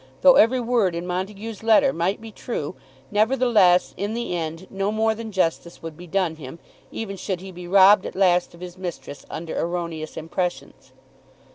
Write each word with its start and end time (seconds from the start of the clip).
Though 0.21 0.33
every 0.33 0.59
word 0.59 0.95
in 0.95 1.05
Montague's 1.05 1.61
letter 1.61 1.93
might 1.93 2.19
be 2.19 2.31
true, 2.31 2.73
nevertheless, 3.11 3.93
in 3.97 4.15
the 4.15 4.35
end, 4.35 4.65
no 4.71 4.91
more 4.91 5.13
than 5.13 5.31
justice 5.31 5.83
would 5.83 5.95
be 5.95 6.07
done 6.07 6.37
him, 6.37 6.57
even 6.91 7.15
should 7.17 7.39
he 7.39 7.51
be 7.51 7.67
robbed 7.67 8.07
at 8.07 8.15
last 8.15 8.55
of 8.55 8.61
his 8.61 8.79
mistress 8.79 9.27
under 9.29 9.55
erroneous 9.55 10.17
impressions. 10.17 10.91